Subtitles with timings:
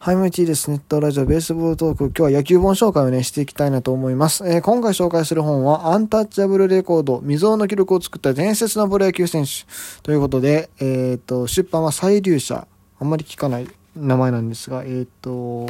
[0.00, 0.70] はい、もちです。
[0.70, 2.04] ネットラジオベースボールトーク。
[2.04, 4.48] 今日は野球本紹介をね、していきたいなと思います。
[4.48, 9.50] えー、今回紹介する本は、アンタッチャブルレコード、未曾有の記録を作った伝説のプロ野球選手。
[10.04, 12.68] ということで、えっ、ー、と、出版は再流者。
[13.00, 13.66] あんまり聞かない
[13.96, 15.68] 名前なんですが、えっ、ー、と、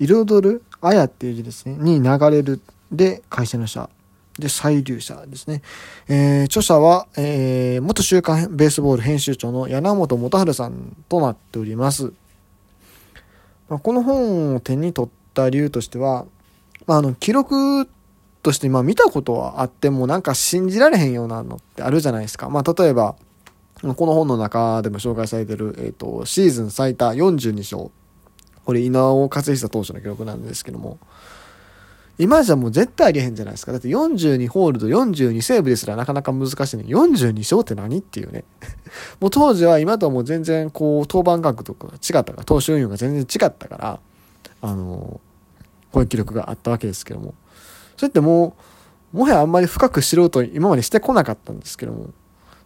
[0.00, 1.76] 彩る、あやっていう字ですね。
[1.78, 3.90] に流れるで、会社の社。
[4.38, 5.60] で、再流者ですね。
[6.08, 12.14] えー、著者は、えー、元週刊ベースボール編集長の柳本元春さんとなっております。
[13.68, 16.26] まあ、この本を手に取った理由としては、
[16.86, 17.88] まあ、あの、記録
[18.42, 22.48] として、ま、見たことはあっても、なんか信じられへんようなのってあるじゃないですか。
[22.48, 23.16] まあ、例えば、
[23.80, 27.90] この本の中でも紹介されてる、えっ、ー、と、シーズン最多42勝。
[28.64, 30.98] これ、稲尾勝久投手の記録なんですけども、
[32.18, 33.72] 今じゃもう絶対ありえへんじゃないですか。
[33.72, 36.84] だって42ホールド、42セーブですらなかなか難しいね。
[36.88, 38.44] 42勝って何っていうね。
[39.20, 44.00] もう当時は今とはもう全然こう、登板額とかが違ったから、投手運用が全然違ったから、
[44.60, 45.20] あの
[45.92, 47.34] こういう記録があったわけですけども。
[47.96, 48.56] それっても
[49.12, 52.10] う、もはやあんまり深く知ろうと今までしてこなかったんですけども、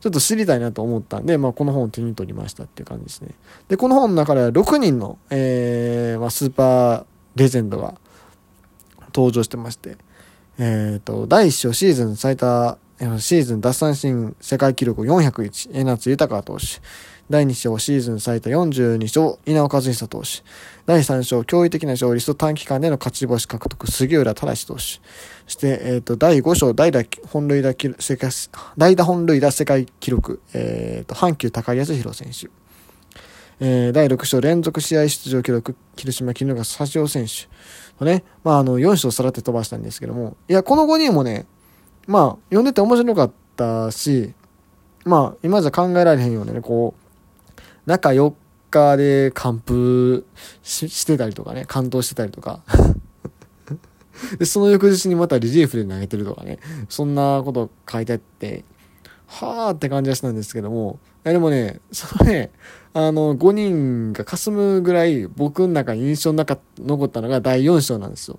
[0.00, 3.34] ちょっと知りたいなと思ったんで、まあ、この本を手に取りましたっていう感じですね。
[3.68, 7.04] で、この本の中では6人の、えー、まあ、スーパー
[7.36, 7.94] レジェンドが、
[9.14, 9.96] 登場してまして、
[10.58, 12.78] えっ、ー、と、第1章シーズン最多、
[13.18, 16.80] シーズン奪三振世界記録401、江夏豊投手。
[17.30, 20.42] 第2章シーズン最多42勝、稲尾和久投手。
[20.84, 24.80] 第3章驚異的な勝率と短期間での勝ち星獲得、杉浦正投手。
[24.80, 25.00] そ
[25.46, 28.30] して、えっ、ー、と、第5章代打本塁打世界、
[28.76, 32.50] 代打本塁打世界記録、えっ、ー、と、阪急高安弘選手。
[33.62, 37.46] えー、第6章連続試合出場記録、広島絹が佐藤選手
[38.02, 38.10] の。
[38.10, 41.44] ね、まあ、あの、4章さらって飛ばしたんですけども、いや、この5人もね、
[42.06, 44.32] まあ、読んでて面白かったし、
[45.04, 48.32] まあ、今じゃ考えられへんようなね、こう、中4
[48.70, 50.24] 日で完封
[50.62, 52.62] してたりとかね、完投してたりとか。
[54.38, 58.64] で、その翌日にまたリリーフで投げてるとかね、そんなこと書いてあって、
[59.26, 62.50] はーって感じがしたんですけども、でもね、そのね、
[62.92, 68.38] あの、5人が霞むぐらい僕の中に印象の中、残ったのが第4章なんですよ。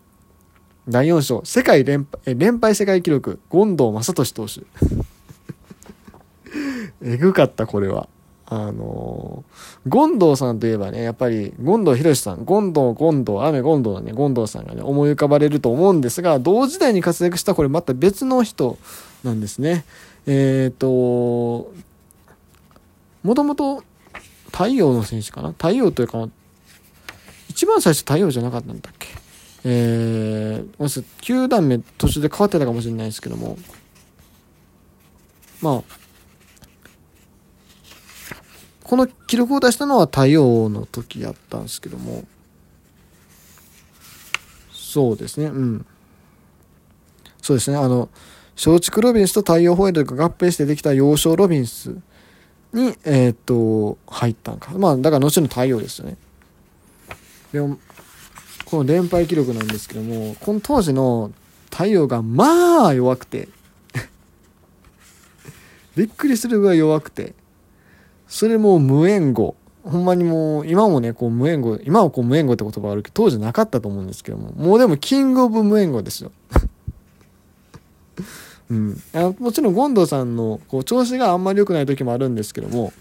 [0.89, 4.61] 第4章、世界連敗、連敗世界記録、権藤正俊投手。
[7.03, 8.09] えぐかった、これは。
[8.45, 18.78] あのー、権藤さんといえばね、やっぱり、権藤博さん、権藤、権藤、雨権藤のね、権藤さんがね、思い浮かばれると思うんですが、同時代に活躍したこれまた別の人
[19.23, 19.85] なんですね。
[20.25, 21.72] えっ、ー、と、
[23.23, 23.84] もともと
[24.51, 25.50] 太陽の選手かな？
[25.50, 26.28] 太陽というか、
[27.50, 29.07] 一番最初太陽じゃなかったんだっけ？
[29.63, 33.57] えー、9段目途中で変わってたかもしれないですけども、
[35.61, 35.97] まあ、
[38.84, 42.25] この記録を出したのは太陽の時やったんですけども、
[44.72, 45.85] そうですね、うん。
[47.41, 48.09] そうですね、あの、
[48.56, 51.95] 松竹ロビンスと太陽ホワイトが合併してできた幼少ロビンス
[52.74, 54.72] に、えー、っと、入ったんか。
[54.78, 56.18] まあ、だから後の太陽ですよね。
[57.52, 57.78] でも、
[58.66, 61.32] この連敗記録なんですけども、この当時の
[61.70, 63.50] 太陽がまあ弱くて
[65.96, 67.34] びっくりするぐらい弱くて、
[68.28, 69.56] それも無援護。
[69.84, 76.32] ほんまにもう、今もね、こう無援護、今はこう無援護って言葉あるけど、当時なかったと思うんですけども、もうでもキングオブ無援護ですよ。
[78.72, 82.94] うん、あもちろん権藤さんのこう調子があんまり良くない時もあるんですけども。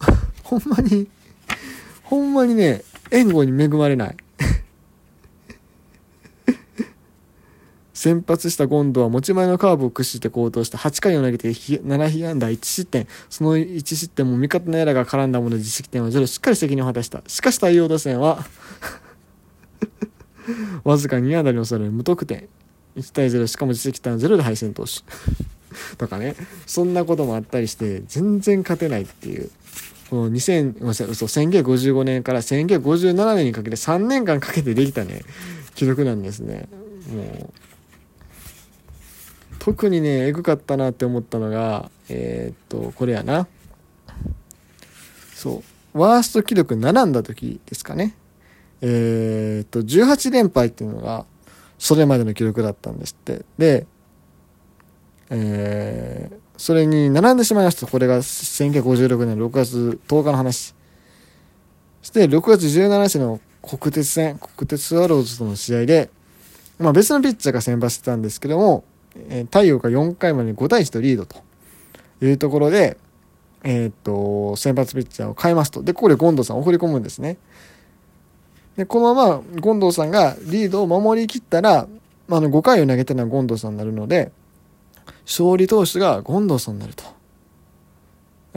[0.42, 1.06] ほんまに
[2.02, 4.16] ほんまにね援護に恵まれない。
[7.94, 13.06] 先発した権藤は持ち前のカーブを駆使して好投して8回を投げて7被安打1失点。
[13.30, 16.26] その1失点も味方のエラーが絡んだもので実績点はゼロ。
[16.26, 17.22] しっかり責任を果たした。
[17.28, 18.44] しかし太陽打線は
[20.82, 22.48] わずか2安打に抑えられ無得点。
[22.98, 25.02] 1対0しかも実績単0で敗戦投手。
[25.96, 26.34] とかね。
[26.66, 29.50] そんなこともあったりして全然勝てないっていう。
[30.10, 35.22] この2000ごめんなさい嘘1955年から1957年にかけて3年間かけてできたね。
[35.74, 36.68] 記録なんですね。
[37.14, 37.52] もう。
[39.58, 43.46] 特にねエグかったなって思ったのがえー、っとこれやな。
[45.34, 45.62] そ
[45.94, 45.98] う。
[45.98, 48.14] ワースト記録並んだ時ですかね。
[48.80, 51.26] えー、っと18連敗っていうのが
[51.78, 53.44] それまでの記録だったんですって。
[53.56, 53.86] で、
[55.30, 57.86] えー、それに並んでしまいました。
[57.86, 60.74] これが1956年6月10日の話。
[62.02, 66.10] そして6月17日の国鉄戦、国鉄スワローズとの試合で、
[66.78, 68.84] まあ別のピッチャーが先発してたんですけども、
[69.28, 71.42] えー、太陽が4回までに5対1とリードと
[72.22, 72.96] いうところで、
[73.64, 75.82] えー、っと、先発ピッチャーを変えますと。
[75.82, 77.36] で、ここで権藤さんを送り込むんですね。
[78.78, 81.88] で、このまま権藤さんがリードを守りきったら、
[82.30, 84.30] あの、5回を投げてのは権藤さんになるので、
[85.26, 87.02] 勝利投手が権藤さんになると。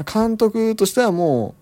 [0.03, 1.56] 監督としてはも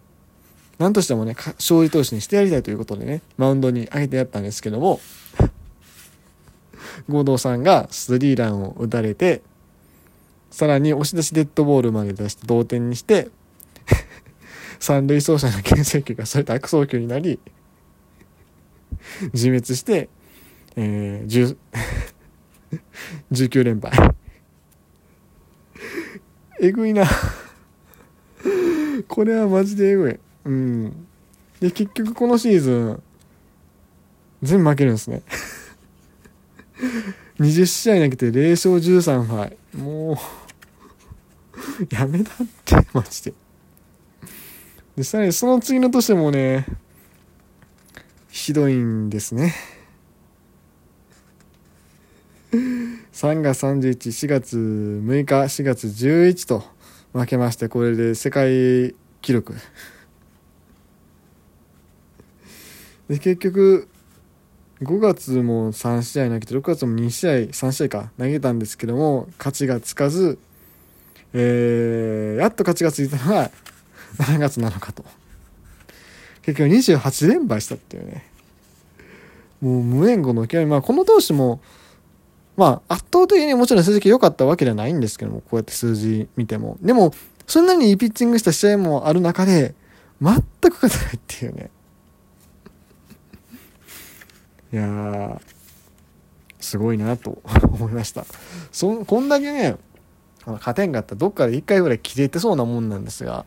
[0.77, 4.99] う、何としてもね、勝利投手にしてやりたいということでね、マウンドに上げてやったんですけども、
[7.07, 9.41] 合同さんがスリーランを打たれて、
[10.51, 13.29] さらに押し出しデッドボールまで出して同点にして、
[14.81, 17.39] 三塁走者の牽制球がそれと悪送球になり、
[19.33, 20.09] 自滅して、
[20.75, 21.57] えー、
[23.31, 23.91] 19 連敗。
[26.61, 27.05] えぐいな
[29.07, 30.19] これはマジでえぐい。
[30.45, 31.07] うん。
[31.59, 33.03] で、結局このシーズン、
[34.41, 35.21] 全部負けるんですね。
[37.39, 39.57] 20試合投げて0勝13敗。
[39.75, 40.17] もう
[41.89, 42.35] やめだっ
[42.65, 43.33] て、マジで。
[44.95, 46.65] で、さらにその次の年もね、
[48.29, 49.53] ひどいんですね。
[52.51, 56.63] 3月31、4月6日、4月11と
[57.11, 59.55] 負けまして、これで世界記録。
[63.09, 63.87] で、結局、
[64.81, 70.39] 5月も3試合投げて、6月も2試合、3試合か、投げたんですけども、勝ちがつかず、
[71.33, 73.51] えー、やっと勝ちがついたのが
[74.17, 75.03] 7月7日と。
[76.53, 78.25] 結局28連敗したっていうね。
[79.61, 80.65] もう無縁後の極み。
[80.65, 81.61] まあこの投手も、
[82.57, 86.77] まあ圧倒的にもちろん成績良かったわけではないんですけども、こうやって数字見ても。
[86.81, 87.13] でも、
[87.45, 89.75] そんなにいいピッチングした試合もある中で、
[90.21, 91.69] 全く勝てないっていうね。
[94.71, 95.41] いや、
[96.59, 98.25] すごいなと 思いました。
[98.71, 99.77] そ、こんだけね、
[100.45, 103.45] 勝てんかったらどっかで一回ぐらい切れてそうなもんなんですが、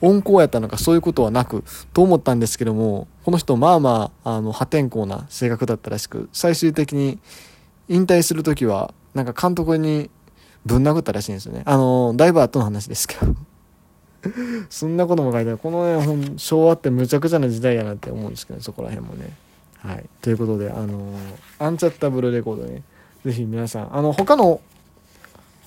[0.00, 7.18] 温厚やったのかそういうことはなく、と思ったんですけども、この人まあまあ、あの、破天荒な性格だったらしく、最終的に
[7.88, 10.10] 引退するときは、なんか監督に
[10.64, 11.62] ぶん殴ったらしいんですよね。
[11.64, 13.34] あの、だいぶ後の話ですけど。
[14.68, 15.58] そんなことも書いてある。
[15.58, 19.34] このね、昭和ってむちゃくちゃな時代やなって思うんですけど、ね、そこら辺もね。
[19.78, 20.04] はい。
[20.20, 21.00] ということで、あの
[21.58, 22.82] アンチャッタブルレコードね、
[23.24, 24.60] ぜひ皆さん、あの、他の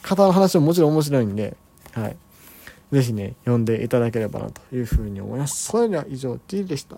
[0.03, 1.57] 方の話ももちろん面白いんで、
[1.93, 2.15] はい。
[2.93, 5.63] ぜひね、読んでいただければなというふうに思います。
[5.63, 6.97] それでは以上、T でした。